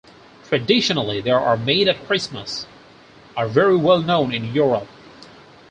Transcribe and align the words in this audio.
Traditionally, 0.45 1.21
they 1.21 1.29
are 1.29 1.55
made 1.55 1.87
at 1.87 2.07
Christmas, 2.07 2.65
are 3.37 3.47
very 3.47 3.77
well 3.77 4.01
known 4.01 4.33
in 4.33 4.51
Europe. 4.51 4.87